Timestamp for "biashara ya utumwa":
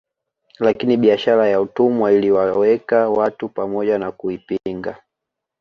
0.97-2.13